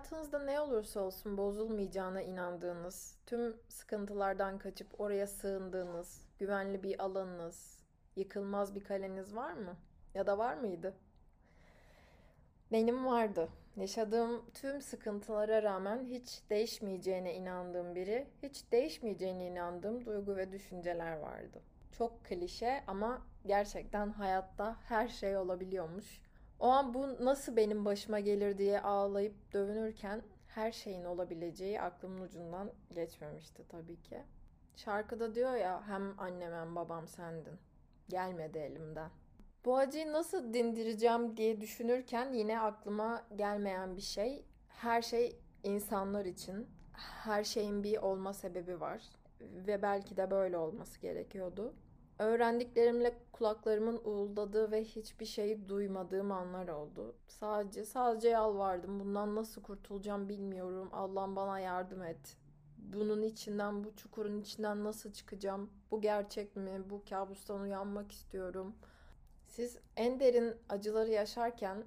Hayatınızda 0.00 0.38
ne 0.38 0.60
olursa 0.60 1.00
olsun 1.00 1.36
bozulmayacağına 1.36 2.22
inandığınız, 2.22 3.18
tüm 3.26 3.56
sıkıntılardan 3.68 4.58
kaçıp 4.58 5.00
oraya 5.00 5.26
sığındığınız, 5.26 6.20
güvenli 6.38 6.82
bir 6.82 7.04
alanınız, 7.04 7.78
yıkılmaz 8.16 8.74
bir 8.74 8.84
kaleniz 8.84 9.36
var 9.36 9.52
mı? 9.52 9.76
Ya 10.14 10.26
da 10.26 10.38
var 10.38 10.54
mıydı? 10.54 10.94
Benim 12.72 13.06
vardı. 13.06 13.48
Yaşadığım 13.76 14.50
tüm 14.54 14.82
sıkıntılara 14.82 15.62
rağmen 15.62 16.04
hiç 16.04 16.42
değişmeyeceğine 16.50 17.34
inandığım 17.34 17.94
biri, 17.94 18.26
hiç 18.42 18.72
değişmeyeceğine 18.72 19.46
inandığım 19.46 20.06
duygu 20.06 20.36
ve 20.36 20.52
düşünceler 20.52 21.16
vardı. 21.16 21.62
Çok 21.92 22.24
klişe 22.24 22.84
ama 22.86 23.22
gerçekten 23.46 24.10
hayatta 24.10 24.76
her 24.88 25.08
şey 25.08 25.36
olabiliyormuş. 25.36 26.20
O 26.60 26.68
an 26.68 26.94
bu 26.94 27.24
nasıl 27.24 27.56
benim 27.56 27.84
başıma 27.84 28.20
gelir 28.20 28.58
diye 28.58 28.80
ağlayıp 28.80 29.52
dövünürken 29.52 30.22
her 30.46 30.72
şeyin 30.72 31.04
olabileceği 31.04 31.80
aklımın 31.80 32.20
ucundan 32.20 32.70
geçmemişti 32.90 33.64
tabii 33.68 34.02
ki. 34.02 34.22
Şarkıda 34.76 35.34
diyor 35.34 35.54
ya 35.54 35.88
hem 35.88 36.20
annem 36.20 36.52
hem 36.52 36.76
babam 36.76 37.08
sendin. 37.08 37.58
Gelmedi 38.08 38.58
elimden. 38.58 39.10
Bu 39.64 39.76
acıyı 39.76 40.12
nasıl 40.12 40.54
dindireceğim 40.54 41.36
diye 41.36 41.60
düşünürken 41.60 42.32
yine 42.32 42.60
aklıma 42.60 43.26
gelmeyen 43.36 43.96
bir 43.96 44.02
şey. 44.02 44.44
Her 44.68 45.02
şey 45.02 45.40
insanlar 45.62 46.24
için. 46.24 46.66
Her 46.92 47.44
şeyin 47.44 47.82
bir 47.82 47.96
olma 47.96 48.32
sebebi 48.32 48.80
var. 48.80 49.02
Ve 49.40 49.82
belki 49.82 50.16
de 50.16 50.30
böyle 50.30 50.58
olması 50.58 51.00
gerekiyordu. 51.00 51.74
Öğrendiklerimle 52.20 53.14
kulaklarımın 53.32 54.00
uğuldadığı 54.04 54.70
ve 54.70 54.84
hiçbir 54.84 55.26
şeyi 55.26 55.68
duymadığım 55.68 56.32
anlar 56.32 56.68
oldu. 56.68 57.16
Sadece 57.26 57.84
sadece 57.84 58.28
yalvardım. 58.28 59.00
Bundan 59.00 59.36
nasıl 59.36 59.62
kurtulacağım 59.62 60.28
bilmiyorum. 60.28 60.88
Allah'ım 60.92 61.36
bana 61.36 61.60
yardım 61.60 62.02
et. 62.02 62.36
Bunun 62.78 63.22
içinden, 63.22 63.84
bu 63.84 63.96
çukurun 63.96 64.40
içinden 64.40 64.84
nasıl 64.84 65.12
çıkacağım? 65.12 65.70
Bu 65.90 66.00
gerçek 66.00 66.56
mi? 66.56 66.90
Bu 66.90 67.04
kabustan 67.10 67.60
uyanmak 67.60 68.12
istiyorum. 68.12 68.76
Siz 69.46 69.78
en 69.96 70.20
derin 70.20 70.54
acıları 70.68 71.10
yaşarken 71.10 71.84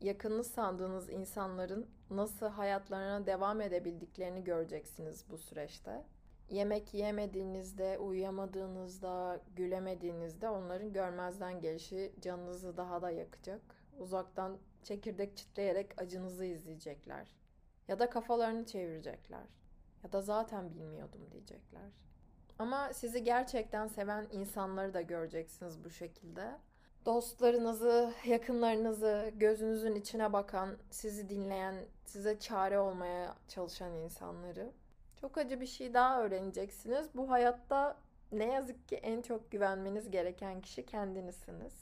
yakınınız 0.00 0.46
sandığınız 0.46 1.10
insanların 1.10 1.86
nasıl 2.10 2.46
hayatlarına 2.46 3.26
devam 3.26 3.60
edebildiklerini 3.60 4.44
göreceksiniz 4.44 5.24
bu 5.30 5.38
süreçte. 5.38 6.04
Yemek 6.50 6.94
yemediğinizde, 6.94 7.98
uyuyamadığınızda, 7.98 9.40
gülemediğinizde 9.56 10.48
onların 10.48 10.92
görmezden 10.92 11.60
gelişi 11.60 12.12
canınızı 12.20 12.76
daha 12.76 13.02
da 13.02 13.10
yakacak. 13.10 13.60
Uzaktan 13.98 14.58
çekirdek 14.82 15.36
çitleyerek 15.36 16.02
acınızı 16.02 16.44
izleyecekler. 16.44 17.34
Ya 17.88 17.98
da 17.98 18.10
kafalarını 18.10 18.66
çevirecekler. 18.66 19.46
Ya 20.04 20.12
da 20.12 20.20
zaten 20.20 20.74
bilmiyordum 20.74 21.20
diyecekler. 21.32 21.90
Ama 22.58 22.92
sizi 22.92 23.24
gerçekten 23.24 23.86
seven 23.86 24.26
insanları 24.32 24.94
da 24.94 25.00
göreceksiniz 25.00 25.84
bu 25.84 25.90
şekilde. 25.90 26.58
Dostlarınızı, 27.06 28.12
yakınlarınızı, 28.26 29.32
gözünüzün 29.36 29.94
içine 29.94 30.32
bakan, 30.32 30.78
sizi 30.90 31.28
dinleyen, 31.28 31.74
size 32.04 32.38
çare 32.38 32.78
olmaya 32.78 33.34
çalışan 33.48 33.92
insanları. 33.92 34.72
Çok 35.22 35.38
acı 35.38 35.60
bir 35.60 35.66
şey 35.66 35.94
daha 35.94 36.22
öğreneceksiniz. 36.22 37.06
Bu 37.14 37.30
hayatta 37.30 37.96
ne 38.32 38.52
yazık 38.52 38.88
ki 38.88 38.96
en 38.96 39.22
çok 39.22 39.50
güvenmeniz 39.50 40.10
gereken 40.10 40.60
kişi 40.60 40.86
kendinizsiniz. 40.86 41.72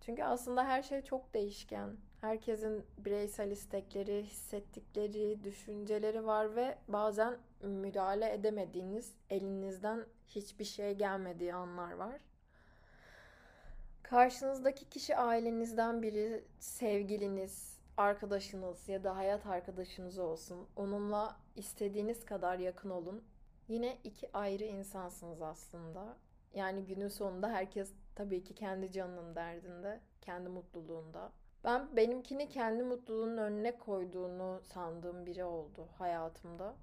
Çünkü 0.00 0.24
aslında 0.24 0.64
her 0.64 0.82
şey 0.82 1.02
çok 1.02 1.34
değişken. 1.34 1.96
Herkesin 2.20 2.84
bireysel 2.98 3.50
istekleri, 3.50 4.22
hissettikleri, 4.22 5.44
düşünceleri 5.44 6.26
var 6.26 6.56
ve 6.56 6.78
bazen 6.88 7.36
müdahale 7.62 8.32
edemediğiniz, 8.32 9.12
elinizden 9.30 10.04
hiçbir 10.26 10.64
şey 10.64 10.94
gelmediği 10.94 11.54
anlar 11.54 11.92
var. 11.92 12.20
Karşınızdaki 14.02 14.88
kişi 14.88 15.16
ailenizden 15.16 16.02
biri, 16.02 16.44
sevgiliniz, 16.58 17.77
arkadaşınız 17.98 18.88
ya 18.88 19.04
da 19.04 19.16
hayat 19.16 19.46
arkadaşınız 19.46 20.18
olsun. 20.18 20.68
Onunla 20.76 21.36
istediğiniz 21.56 22.24
kadar 22.24 22.58
yakın 22.58 22.90
olun. 22.90 23.24
Yine 23.68 23.98
iki 24.04 24.32
ayrı 24.32 24.64
insansınız 24.64 25.42
aslında. 25.42 26.16
Yani 26.54 26.84
günün 26.86 27.08
sonunda 27.08 27.48
herkes 27.48 27.92
tabii 28.14 28.44
ki 28.44 28.54
kendi 28.54 28.92
canının 28.92 29.34
derdinde, 29.34 30.00
kendi 30.20 30.48
mutluluğunda. 30.48 31.32
Ben 31.64 31.96
benimkini 31.96 32.48
kendi 32.48 32.82
mutluluğunun 32.82 33.36
önüne 33.36 33.78
koyduğunu 33.78 34.60
sandığım 34.62 35.26
biri 35.26 35.44
oldu 35.44 35.88
hayatımda. 35.98 36.74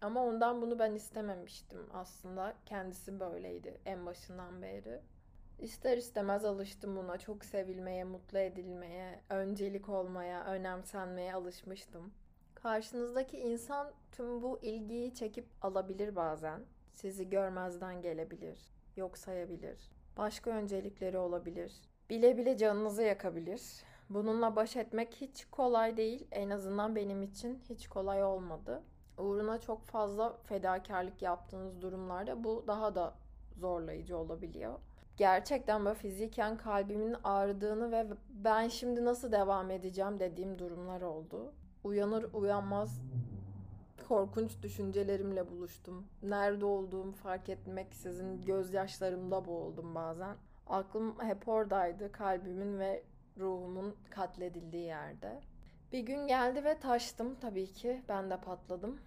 Ama 0.00 0.24
ondan 0.24 0.62
bunu 0.62 0.78
ben 0.78 0.94
istememiştim 0.94 1.86
aslında. 1.92 2.54
Kendisi 2.66 3.20
böyleydi 3.20 3.80
en 3.84 4.06
başından 4.06 4.62
beri. 4.62 5.00
İster 5.60 5.96
istemez 5.96 6.44
alıştım 6.44 6.96
buna. 6.96 7.18
Çok 7.18 7.44
sevilmeye, 7.44 8.04
mutlu 8.04 8.38
edilmeye, 8.38 9.20
öncelik 9.30 9.88
olmaya, 9.88 10.44
önemsenmeye 10.44 11.34
alışmıştım. 11.34 12.12
Karşınızdaki 12.54 13.38
insan 13.38 13.92
tüm 14.12 14.42
bu 14.42 14.58
ilgiyi 14.62 15.14
çekip 15.14 15.46
alabilir 15.62 16.16
bazen. 16.16 16.60
Sizi 16.92 17.30
görmezden 17.30 18.02
gelebilir, 18.02 18.58
yok 18.96 19.18
sayabilir. 19.18 19.90
Başka 20.16 20.50
öncelikleri 20.50 21.18
olabilir. 21.18 21.72
Bile 22.10 22.38
bile 22.38 22.56
canınızı 22.56 23.02
yakabilir. 23.02 23.62
Bununla 24.10 24.56
baş 24.56 24.76
etmek 24.76 25.14
hiç 25.14 25.44
kolay 25.44 25.96
değil. 25.96 26.26
En 26.30 26.50
azından 26.50 26.96
benim 26.96 27.22
için 27.22 27.62
hiç 27.68 27.88
kolay 27.88 28.24
olmadı. 28.24 28.82
Uğruna 29.18 29.60
çok 29.60 29.84
fazla 29.86 30.36
fedakarlık 30.42 31.22
yaptığınız 31.22 31.82
durumlarda 31.82 32.44
bu 32.44 32.64
daha 32.66 32.94
da 32.94 33.14
zorlayıcı 33.56 34.18
olabiliyor 34.18 34.78
gerçekten 35.20 35.84
böyle 35.84 35.98
fiziken 35.98 36.56
kalbimin 36.56 37.16
ağrıdığını 37.24 37.92
ve 37.92 38.06
ben 38.30 38.68
şimdi 38.68 39.04
nasıl 39.04 39.32
devam 39.32 39.70
edeceğim 39.70 40.20
dediğim 40.20 40.58
durumlar 40.58 41.00
oldu. 41.00 41.52
Uyanır 41.84 42.26
uyanmaz 42.32 43.00
korkunç 44.08 44.62
düşüncelerimle 44.62 45.50
buluştum. 45.50 46.06
Nerede 46.22 46.64
olduğumu 46.64 47.12
fark 47.12 47.48
etmek 47.48 47.94
sizin 47.94 48.44
gözyaşlarımda 48.44 49.44
boğuldum 49.44 49.94
bazen. 49.94 50.36
Aklım 50.66 51.20
hep 51.20 51.48
oradaydı. 51.48 52.12
Kalbimin 52.12 52.78
ve 52.78 53.02
ruhumun 53.38 53.96
katledildiği 54.10 54.84
yerde. 54.84 55.40
Bir 55.92 56.00
gün 56.00 56.26
geldi 56.26 56.64
ve 56.64 56.78
taştım 56.78 57.34
tabii 57.40 57.72
ki. 57.72 58.02
Ben 58.08 58.30
de 58.30 58.36
patladım. 58.36 59.00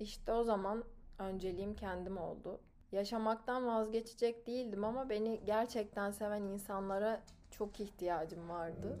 İşte 0.00 0.32
o 0.32 0.44
zaman 0.44 0.84
önceliğim 1.18 1.74
kendim 1.74 2.16
oldu 2.16 2.60
yaşamaktan 2.92 3.66
vazgeçecek 3.66 4.46
değildim 4.46 4.84
ama 4.84 5.08
beni 5.10 5.40
gerçekten 5.44 6.10
seven 6.10 6.42
insanlara 6.42 7.22
çok 7.50 7.80
ihtiyacım 7.80 8.48
vardı. 8.48 8.98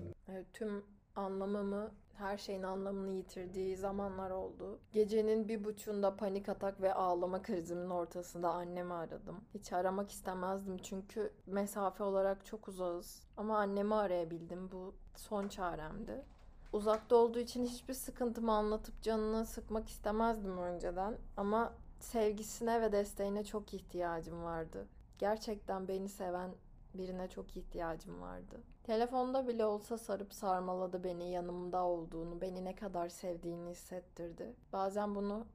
Tüm 0.52 0.84
anlamımı, 1.16 1.90
her 2.14 2.38
şeyin 2.38 2.62
anlamını 2.62 3.12
yitirdiği 3.12 3.76
zamanlar 3.76 4.30
oldu. 4.30 4.78
Gecenin 4.92 5.48
bir 5.48 5.64
buçuğunda 5.64 6.16
panik 6.16 6.48
atak 6.48 6.80
ve 6.80 6.94
ağlama 6.94 7.42
krizimin 7.42 7.90
ortasında 7.90 8.50
annemi 8.50 8.94
aradım. 8.94 9.40
Hiç 9.54 9.72
aramak 9.72 10.10
istemezdim 10.10 10.78
çünkü 10.78 11.32
mesafe 11.46 12.04
olarak 12.04 12.46
çok 12.46 12.68
uzağız. 12.68 13.22
Ama 13.36 13.58
annemi 13.58 13.94
arayabildim. 13.94 14.72
Bu 14.72 14.94
son 15.16 15.48
çaremdi. 15.48 16.24
Uzakta 16.72 17.16
olduğu 17.16 17.38
için 17.38 17.64
hiçbir 17.64 17.94
sıkıntımı 17.94 18.52
anlatıp 18.52 19.02
canını 19.02 19.46
sıkmak 19.46 19.88
istemezdim 19.88 20.58
önceden. 20.58 21.14
Ama 21.36 21.72
sevgisine 22.04 22.80
ve 22.82 22.92
desteğine 22.92 23.44
çok 23.44 23.74
ihtiyacım 23.74 24.44
vardı. 24.44 24.88
Gerçekten 25.18 25.88
beni 25.88 26.08
seven 26.08 26.50
birine 26.94 27.28
çok 27.28 27.56
ihtiyacım 27.56 28.20
vardı. 28.20 28.60
Telefonda 28.84 29.48
bile 29.48 29.64
olsa 29.64 29.98
sarıp 29.98 30.34
sarmaladı 30.34 31.04
beni 31.04 31.30
yanımda 31.30 31.84
olduğunu, 31.84 32.40
beni 32.40 32.64
ne 32.64 32.74
kadar 32.74 33.08
sevdiğini 33.08 33.70
hissettirdi. 33.70 34.54
Bazen 34.72 35.14
bunu 35.14 35.46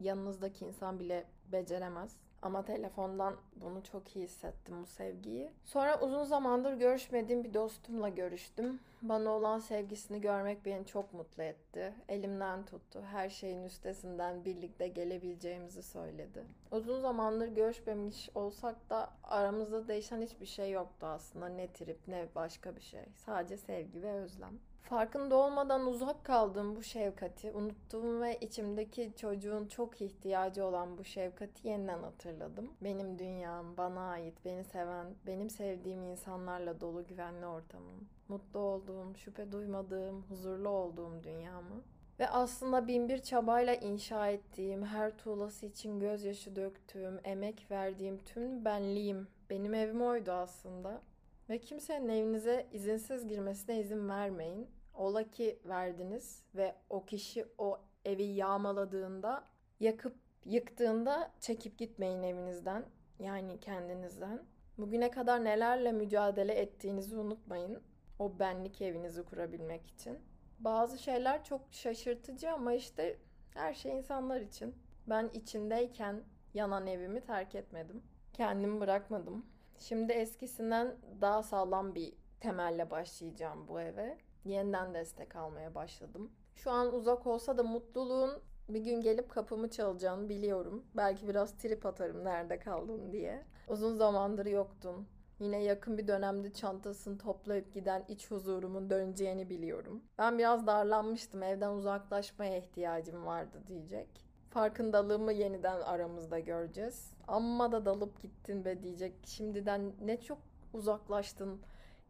yanınızdaki 0.00 0.64
insan 0.64 1.00
bile 1.00 1.26
beceremez. 1.52 2.16
Ama 2.42 2.64
telefondan 2.64 3.36
bunu 3.56 3.82
çok 3.82 4.16
iyi 4.16 4.24
hissettim 4.24 4.74
bu 4.82 4.86
sevgiyi. 4.86 5.50
Sonra 5.64 6.00
uzun 6.00 6.24
zamandır 6.24 6.74
görüşmediğim 6.74 7.44
bir 7.44 7.54
dostumla 7.54 8.08
görüştüm. 8.08 8.80
Bana 9.02 9.30
olan 9.30 9.58
sevgisini 9.58 10.20
görmek 10.20 10.64
beni 10.64 10.86
çok 10.86 11.14
mutlu 11.14 11.42
etti. 11.42 11.94
Elimden 12.08 12.64
tuttu. 12.64 13.02
Her 13.12 13.28
şeyin 13.28 13.64
üstesinden 13.64 14.44
birlikte 14.44 14.88
gelebileceğimizi 14.88 15.82
söyledi. 15.82 16.44
Uzun 16.70 17.00
zamandır 17.00 17.48
görüşmemiş 17.48 18.30
olsak 18.34 18.90
da 18.90 19.10
aramızda 19.24 19.88
değişen 19.88 20.22
hiçbir 20.22 20.46
şey 20.46 20.70
yoktu 20.70 21.06
aslında. 21.06 21.48
Ne 21.48 21.72
trip 21.72 21.98
ne 22.08 22.28
başka 22.34 22.76
bir 22.76 22.80
şey. 22.80 23.04
Sadece 23.14 23.56
sevgi 23.56 24.02
ve 24.02 24.12
özlem. 24.12 24.58
Farkında 24.82 25.36
olmadan 25.36 25.86
uzak 25.86 26.24
kaldığım 26.24 26.76
bu 26.76 26.82
şefkati, 26.82 27.52
unuttuğum 27.52 28.20
ve 28.20 28.38
içimdeki 28.40 29.12
çocuğun 29.16 29.66
çok 29.66 30.00
ihtiyacı 30.00 30.64
olan 30.64 30.98
bu 30.98 31.04
şefkati 31.04 31.68
yeniden 31.68 32.02
hatırladım. 32.02 32.70
Benim 32.80 33.18
dünyam, 33.18 33.76
bana 33.76 34.10
ait, 34.10 34.34
beni 34.44 34.64
seven, 34.64 35.06
benim 35.26 35.50
sevdiğim 35.50 36.02
insanlarla 36.02 36.80
dolu 36.80 37.06
güvenli 37.06 37.46
ortamım. 37.46 38.08
Mutlu 38.28 38.60
olduğum, 38.60 39.16
şüphe 39.16 39.52
duymadığım, 39.52 40.22
huzurlu 40.22 40.68
olduğum 40.68 41.22
dünyamı. 41.24 41.82
Ve 42.20 42.28
aslında 42.28 42.88
bin 42.88 43.08
bir 43.08 43.18
çabayla 43.18 43.74
inşa 43.74 44.28
ettiğim, 44.28 44.84
her 44.84 45.18
tuğlası 45.18 45.66
için 45.66 46.00
gözyaşı 46.00 46.56
döktüğüm, 46.56 47.20
emek 47.24 47.70
verdiğim 47.70 48.18
tüm 48.18 48.64
benliğim 48.64 49.28
benim 49.50 49.74
evim 49.74 50.02
oydu 50.02 50.32
aslında. 50.32 51.02
Ve 51.50 51.58
kimsenin 51.60 52.08
evinize 52.08 52.66
izinsiz 52.72 53.28
girmesine 53.28 53.80
izin 53.80 54.08
vermeyin. 54.08 54.70
Ola 54.94 55.30
ki 55.30 55.58
verdiniz 55.64 56.42
ve 56.54 56.74
o 56.90 57.04
kişi 57.04 57.46
o 57.58 57.80
evi 58.04 58.24
yağmaladığında, 58.24 59.44
yakıp 59.80 60.16
yıktığında 60.44 61.30
çekip 61.40 61.78
gitmeyin 61.78 62.22
evinizden. 62.22 62.84
Yani 63.18 63.60
kendinizden. 63.60 64.42
Bugüne 64.78 65.10
kadar 65.10 65.44
nelerle 65.44 65.92
mücadele 65.92 66.52
ettiğinizi 66.54 67.16
unutmayın. 67.16 67.82
O 68.18 68.38
benlik 68.38 68.82
evinizi 68.82 69.22
kurabilmek 69.22 69.86
için. 69.86 70.18
Bazı 70.58 70.98
şeyler 70.98 71.44
çok 71.44 71.60
şaşırtıcı 71.70 72.50
ama 72.52 72.72
işte 72.72 73.18
her 73.54 73.74
şey 73.74 73.92
insanlar 73.92 74.40
için. 74.40 74.74
Ben 75.06 75.30
içindeyken 75.32 76.22
yanan 76.54 76.86
evimi 76.86 77.20
terk 77.20 77.54
etmedim. 77.54 78.02
Kendimi 78.32 78.80
bırakmadım. 78.80 79.46
Şimdi 79.78 80.12
eskisinden 80.12 80.96
daha 81.20 81.42
sağlam 81.42 81.94
bir 81.94 82.12
temelle 82.40 82.90
başlayacağım 82.90 83.68
bu 83.68 83.80
eve. 83.80 84.18
Yeniden 84.44 84.94
destek 84.94 85.36
almaya 85.36 85.74
başladım. 85.74 86.32
Şu 86.54 86.70
an 86.70 86.94
uzak 86.94 87.26
olsa 87.26 87.58
da 87.58 87.62
mutluluğun 87.62 88.42
bir 88.68 88.80
gün 88.80 89.00
gelip 89.00 89.30
kapımı 89.30 89.70
çalacağını 89.70 90.28
biliyorum. 90.28 90.84
Belki 90.96 91.28
biraz 91.28 91.56
trip 91.56 91.86
atarım 91.86 92.24
nerede 92.24 92.58
kaldın 92.58 93.12
diye. 93.12 93.44
Uzun 93.68 93.94
zamandır 93.94 94.46
yoktun. 94.46 95.06
Yine 95.40 95.62
yakın 95.62 95.98
bir 95.98 96.08
dönemde 96.08 96.52
çantasını 96.52 97.18
toplayıp 97.18 97.74
giden 97.74 98.04
iç 98.08 98.30
huzurumun 98.30 98.90
döneceğini 98.90 99.50
biliyorum. 99.50 100.02
Ben 100.18 100.38
biraz 100.38 100.66
darlanmıştım. 100.66 101.42
Evden 101.42 101.70
uzaklaşmaya 101.70 102.56
ihtiyacım 102.58 103.26
vardı 103.26 103.62
diyecek. 103.68 104.08
Farkındalığımı 104.50 105.32
yeniden 105.32 105.80
aramızda 105.80 106.38
göreceğiz. 106.38 107.12
Amma 107.28 107.72
da 107.72 107.84
dalıp 107.86 108.22
gittin 108.22 108.64
be 108.64 108.82
diyecek. 108.82 109.14
Şimdiden 109.26 109.92
ne 110.04 110.20
çok 110.20 110.38
uzaklaştın. 110.72 111.60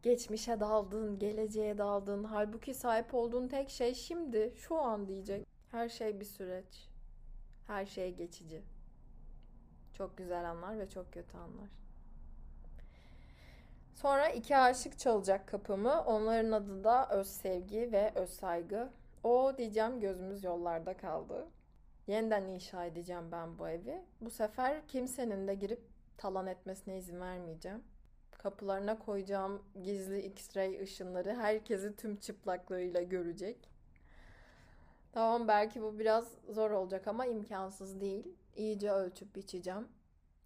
Geçmişe 0.03 0.59
daldın, 0.59 1.19
geleceğe 1.19 1.77
daldın. 1.77 2.23
Halbuki 2.23 2.73
sahip 2.73 3.13
olduğun 3.13 3.47
tek 3.47 3.69
şey 3.69 3.93
şimdi, 3.93 4.53
şu 4.55 4.77
an 4.77 5.07
diyecek. 5.07 5.47
Her 5.71 5.89
şey 5.89 6.19
bir 6.19 6.25
süreç. 6.25 6.89
Her 7.67 7.85
şey 7.85 8.15
geçici. 8.15 8.61
Çok 9.93 10.17
güzel 10.17 10.49
anlar 10.49 10.79
ve 10.79 10.89
çok 10.89 11.13
kötü 11.13 11.37
anlar. 11.37 11.86
Sonra 14.01 14.29
iki 14.29 14.57
aşık 14.57 14.99
çalacak 14.99 15.47
kapımı. 15.47 16.03
Onların 16.05 16.51
adı 16.51 16.83
da 16.83 17.09
öz 17.09 17.27
sevgi 17.27 17.91
ve 17.91 18.11
öz 18.15 18.29
saygı. 18.29 18.89
O 19.23 19.53
diyeceğim 19.57 19.99
gözümüz 19.99 20.43
yollarda 20.43 20.97
kaldı. 20.97 21.47
Yeniden 22.07 22.45
inşa 22.45 22.85
edeceğim 22.85 23.31
ben 23.31 23.59
bu 23.59 23.67
evi. 23.67 24.01
Bu 24.21 24.29
sefer 24.29 24.87
kimsenin 24.87 25.47
de 25.47 25.55
girip 25.55 25.81
talan 26.17 26.47
etmesine 26.47 26.97
izin 26.97 27.21
vermeyeceğim. 27.21 27.83
Kapılarına 28.31 28.99
koyacağım 28.99 29.63
gizli 29.83 30.19
X-ray 30.21 30.83
ışınları 30.83 31.35
herkesi 31.35 31.95
tüm 31.95 32.15
çıplaklığıyla 32.15 33.01
görecek. 33.01 33.69
Tamam 35.11 35.47
belki 35.47 35.81
bu 35.81 35.99
biraz 35.99 36.37
zor 36.49 36.71
olacak 36.71 37.07
ama 37.07 37.25
imkansız 37.25 38.01
değil. 38.01 38.35
İyice 38.55 38.91
ölçüp 38.91 39.35
biçeceğim. 39.35 39.87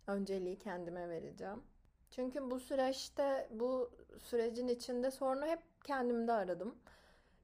Önceliği 0.07 0.59
kendime 0.59 1.09
vereceğim. 1.09 1.63
Çünkü 2.11 2.51
bu 2.51 2.59
süreçte, 2.59 3.47
bu 3.51 3.91
sürecin 4.19 4.67
içinde 4.67 5.11
sorunu 5.11 5.45
hep 5.45 5.59
kendimde 5.83 6.31
aradım. 6.31 6.75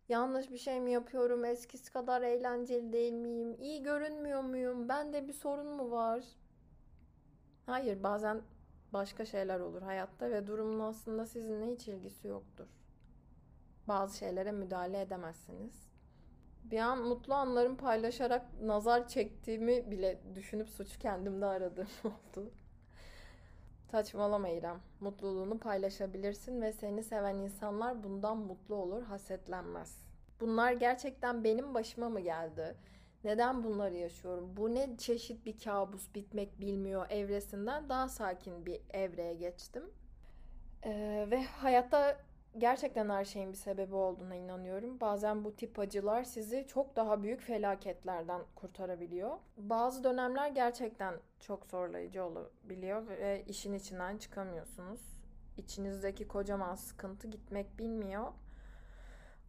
Yanlış 0.10 0.52
bir 0.52 0.58
şey 0.58 0.80
mi 0.80 0.92
yapıyorum? 0.92 1.46
Eskisi 1.46 1.94
kadar 1.94 2.22
eğlenceli 2.22 2.94
değil 2.94 3.14
miyim? 3.14 3.56
İyi 3.60 3.84
görünmüyor 3.84 4.42
muyum? 4.42 4.90
Bende 4.90 5.28
bir 5.28 5.34
sorun 5.34 5.68
mu 5.68 5.92
var? 5.92 6.24
Hayır, 7.66 8.04
bazen 8.04 8.42
başka 8.94 9.26
şeyler 9.26 9.60
olur 9.60 9.82
hayatta 9.82 10.32
ve 10.32 10.48
durumun 10.48 10.80
aslında 10.80 11.26
sizinle 11.26 11.74
hiç 11.74 11.88
ilgisi 11.88 12.28
yoktur. 12.28 12.68
Bazı 13.88 14.18
şeylere 14.18 14.52
müdahale 14.52 15.02
edemezsiniz. 15.02 15.88
Bir 16.64 16.80
an 16.80 17.02
mutlu 17.08 17.34
anlarımı 17.34 17.78
paylaşarak 17.78 18.62
nazar 18.62 19.08
çektiğimi 19.08 19.92
bile 19.92 20.22
düşünüp 20.36 20.70
suçu 20.70 21.00
kendimde 21.00 21.46
aradığım 21.46 21.88
oldu. 22.04 22.52
Saçmalama 23.92 24.50
İrem. 24.50 24.80
Mutluluğunu 25.00 25.60
paylaşabilirsin 25.60 26.62
ve 26.62 26.74
seni 26.74 27.04
seven 27.04 27.36
insanlar 27.36 28.04
bundan 28.04 28.38
mutlu 28.38 28.76
olur, 28.76 29.04
hasetlenmez. 29.04 30.02
Bunlar 30.40 30.72
gerçekten 30.72 31.44
benim 31.44 31.74
başıma 31.74 32.10
mı 32.10 32.20
geldi? 32.20 32.76
Neden 33.24 33.64
bunları 33.64 33.96
yaşıyorum? 33.96 34.58
Bu 34.58 34.76
ne 34.76 34.98
çeşit 34.98 35.46
bir 35.46 35.60
kabus 35.60 36.16
bitmek 36.16 36.62
bilmiyor 36.62 37.10
evresinden 37.10 37.90
daha 37.90 38.10
sakin 38.10 38.66
bir 38.66 38.82
evreye 38.90 39.34
geçtim. 39.34 39.84
Ee, 40.84 41.28
ve 41.32 41.44
hayatta 41.44 42.18
gerçekten 42.58 43.10
her 43.10 43.26
şeyin 43.26 43.52
bir 43.52 43.58
sebebi 43.58 43.96
olduğuna 43.96 44.36
inanıyorum. 44.36 45.00
Bazen 45.02 45.44
bu 45.44 45.56
tip 45.56 45.80
acılar 45.80 46.24
sizi 46.24 46.66
çok 46.68 46.96
daha 46.96 47.24
büyük 47.24 47.42
felaketlerden 47.42 48.42
kurtarabiliyor. 48.56 49.38
Bazı 49.58 50.04
dönemler 50.04 50.50
gerçekten 50.50 51.14
çok 51.40 51.66
zorlayıcı 51.66 52.24
olabiliyor 52.24 53.08
ve 53.08 53.44
işin 53.48 53.74
içinden 53.74 54.18
çıkamıyorsunuz. 54.18 55.02
İçinizdeki 55.58 56.28
kocaman 56.28 56.76
sıkıntı 56.76 57.28
gitmek 57.28 57.80
bilmiyor. 57.80 58.32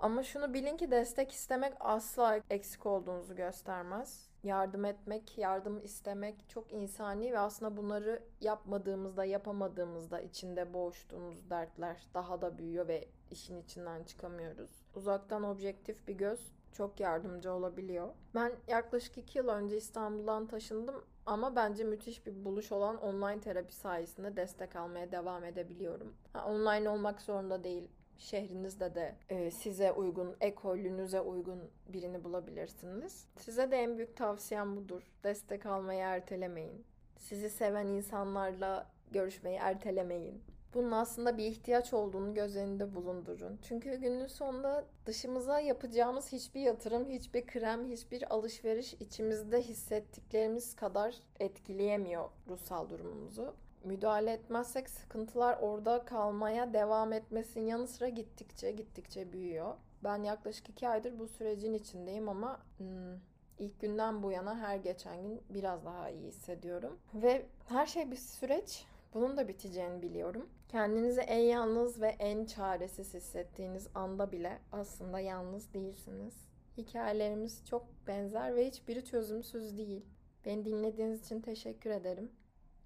Ama 0.01 0.23
şunu 0.23 0.55
bilin 0.55 0.77
ki 0.77 0.91
destek 0.91 1.33
istemek 1.33 1.73
asla 1.81 2.41
eksik 2.51 2.87
olduğunuzu 2.87 3.37
göstermez. 3.37 4.29
Yardım 4.43 4.85
etmek, 4.85 5.39
yardım 5.39 5.85
istemek 5.85 6.49
çok 6.49 6.73
insani 6.73 7.33
ve 7.33 7.39
aslında 7.39 7.77
bunları 7.77 8.23
yapmadığımızda, 8.41 9.25
yapamadığımızda 9.25 10.21
içinde 10.21 10.75
boğuştuğumuz 10.75 11.51
dertler 11.51 12.07
daha 12.15 12.41
da 12.41 12.59
büyüyor 12.59 12.89
ve 12.89 13.09
işin 13.31 13.63
içinden 13.63 14.05
çıkamıyoruz. 14.05 14.71
Uzaktan 14.95 15.43
objektif 15.45 16.09
bir 16.09 16.15
göz 16.15 16.53
çok 16.73 17.01
yardımcı 17.01 17.53
olabiliyor. 17.53 18.09
Ben 18.35 18.53
yaklaşık 18.69 19.19
iki 19.19 19.39
yıl 19.39 19.49
önce 19.49 19.77
İstanbul'dan 19.77 20.47
taşındım 20.47 21.05
ama 21.27 21.57
bence 21.57 21.85
müthiş 21.85 22.27
bir 22.27 22.45
buluş 22.45 22.73
olan 22.73 22.97
online 22.97 23.41
terapi 23.41 23.75
sayesinde 23.75 24.37
destek 24.37 24.77
almaya 24.77 25.13
devam 25.13 25.45
edebiliyorum. 25.45 26.15
Ha, 26.33 26.47
online 26.47 26.89
olmak 26.89 27.21
zorunda 27.21 27.65
değil 27.65 27.89
şehrinizde 28.19 28.95
de 28.95 29.15
e, 29.29 29.51
size 29.51 29.93
uygun, 29.93 30.37
ekolünüze 30.41 31.21
uygun 31.21 31.71
birini 31.89 32.25
bulabilirsiniz. 32.25 33.27
Size 33.37 33.71
de 33.71 33.77
en 33.77 33.97
büyük 33.97 34.17
tavsiyem 34.17 34.77
budur. 34.77 35.03
Destek 35.25 35.67
almayı 35.67 36.01
ertelemeyin. 36.01 36.85
Sizi 37.17 37.51
seven 37.51 37.87
insanlarla 37.87 38.91
görüşmeyi 39.13 39.57
ertelemeyin. 39.57 40.43
Bunun 40.75 40.91
aslında 40.91 41.39
bir 41.39 41.45
ihtiyaç 41.45 41.95
olduğunu 41.95 42.35
göz 42.35 42.57
önünde 42.57 42.95
bulundurun. 42.95 43.59
Çünkü 43.63 43.97
günün 43.97 44.27
sonunda 44.27 44.85
dışımıza 45.07 45.61
yapacağımız 45.61 46.33
hiçbir 46.33 46.61
yatırım, 46.61 47.09
hiçbir 47.09 47.47
krem, 47.47 47.87
hiçbir 47.87 48.35
alışveriş 48.35 48.95
içimizde 48.95 49.63
hissettiklerimiz 49.63 50.77
kadar 50.77 51.15
etkileyemiyor 51.41 52.31
ruhsal 52.49 52.89
durumumuzu 52.89 53.55
müdahale 53.85 54.33
etmezsek 54.33 54.91
sıkıntılar 54.91 55.59
orada 55.61 56.05
kalmaya 56.05 56.73
devam 56.75 57.13
etmesinin 57.13 57.67
yanı 57.67 57.89
sıra 57.89 58.09
gittikçe 58.09 58.71
gittikçe 58.71 59.33
büyüyor. 59.33 59.75
Ben 60.05 60.23
yaklaşık 60.23 60.69
iki 60.69 60.89
aydır 60.89 61.19
bu 61.19 61.29
sürecin 61.29 61.75
içindeyim 61.75 62.29
ama 62.29 62.61
hmm, 62.79 63.15
ilk 63.59 63.81
günden 63.81 64.23
bu 64.23 64.33
yana 64.33 64.59
her 64.59 64.77
geçen 64.77 65.23
gün 65.23 65.43
biraz 65.51 65.85
daha 65.85 66.11
iyi 66.11 66.27
hissediyorum. 66.27 66.99
Ve 67.15 67.47
her 67.69 67.87
şey 67.87 68.11
bir 68.11 68.17
süreç. 68.17 68.87
Bunun 69.15 69.37
da 69.37 69.49
biteceğini 69.49 70.03
biliyorum. 70.03 70.49
Kendinizi 70.69 71.21
en 71.21 71.41
yalnız 71.41 72.01
ve 72.01 72.09
en 72.09 72.45
çaresiz 72.45 73.15
hissettiğiniz 73.15 73.89
anda 73.95 74.33
bile 74.33 74.59
aslında 74.73 75.21
yalnız 75.21 75.75
değilsiniz. 75.75 76.35
Hikayelerimiz 76.77 77.65
çok 77.67 77.87
benzer 78.07 78.57
ve 78.57 78.67
hiçbiri 78.67 79.05
çözümsüz 79.05 79.79
değil. 79.79 80.05
Beni 80.45 80.65
dinlediğiniz 80.65 81.25
için 81.25 81.41
teşekkür 81.41 81.91
ederim. 81.91 82.31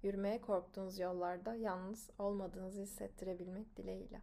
Yürümeye 0.03 0.41
korktuğunuz 0.41 0.99
yollarda 0.99 1.55
yalnız 1.55 2.09
olmadığınızı 2.19 2.81
hissettirebilmek 2.81 3.77
dileğiyle. 3.77 4.21